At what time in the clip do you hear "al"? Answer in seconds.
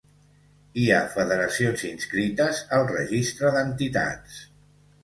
2.79-2.89